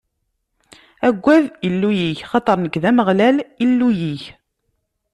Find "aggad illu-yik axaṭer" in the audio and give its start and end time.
1.07-2.57